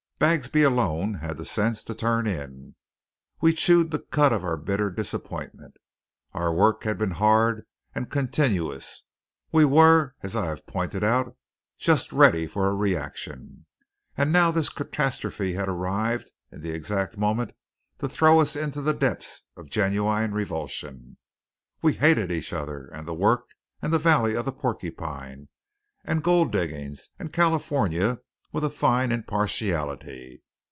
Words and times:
Bagsby 0.23 0.61
alone 0.61 1.15
had 1.15 1.37
the 1.37 1.45
sense 1.45 1.83
to 1.83 1.95
turn 1.95 2.27
in. 2.27 2.75
We 3.41 3.53
chewed 3.53 3.89
the 3.89 3.97
cud 3.97 4.31
of 4.31 4.65
bitter 4.65 4.91
disappointment. 4.91 5.77
Our 6.33 6.53
work 6.53 6.83
had 6.83 6.99
been 6.99 7.09
hard 7.17 7.65
and 7.95 8.07
continuous; 8.07 9.01
we 9.51 9.65
were, 9.65 10.13
as 10.21 10.35
I 10.35 10.45
have 10.49 10.67
pointed 10.67 11.03
out, 11.03 11.35
just 11.79 12.11
ready 12.13 12.45
for 12.45 12.67
a 12.69 12.75
reaction; 12.75 13.65
and 14.15 14.31
now 14.31 14.51
this 14.51 14.69
catastrophe 14.69 15.57
arrived 15.57 16.29
in 16.51 16.61
the 16.61 16.69
exact 16.69 17.17
moment 17.17 17.53
to 17.97 18.07
throw 18.07 18.39
us 18.41 18.55
into 18.55 18.79
the 18.79 18.93
depths 18.93 19.41
of 19.57 19.71
genuine 19.71 20.33
revulsion. 20.35 21.17
We 21.81 21.93
hated 21.93 22.31
each 22.31 22.53
other, 22.53 22.85
and 22.85 23.07
the 23.07 23.15
work, 23.15 23.55
and 23.81 23.91
the 23.91 23.97
valley 23.97 24.35
of 24.35 24.45
the 24.45 24.51
Porcupine, 24.53 25.47
and 26.05 26.21
gold 26.23 26.51
diggings, 26.51 27.09
and 27.17 27.33
California 27.33 28.19
with 28.53 28.65
a 28.65 28.69
fine 28.69 29.13
impartiality. 29.13 30.43